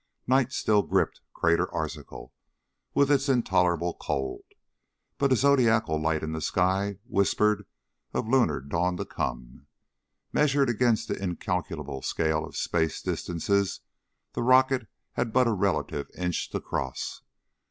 Night 0.25 0.51
still 0.51 0.81
gripped 0.81 1.21
Crater 1.31 1.71
Arzachel 1.71 2.33
with 2.95 3.11
its 3.11 3.29
intolerable 3.29 3.93
cold, 3.93 4.41
but 5.19 5.31
a 5.31 5.35
zodiacal 5.35 6.01
light 6.01 6.23
in 6.23 6.31
the 6.31 6.41
sky 6.41 6.97
whispered 7.05 7.67
of 8.11 8.25
a 8.25 8.29
lunar 8.31 8.61
dawn 8.61 8.97
to 8.97 9.05
come. 9.05 9.67
Measured 10.33 10.69
against 10.69 11.07
the 11.07 11.21
incalculable 11.21 12.01
scale 12.01 12.43
of 12.43 12.57
space 12.57 12.99
distances 12.99 13.81
the 14.33 14.41
rocket 14.41 14.87
had 15.11 15.31
but 15.31 15.45
a 15.45 15.51
relative 15.51 16.09
inch 16.17 16.49
to 16.49 16.59
cross. 16.59 17.21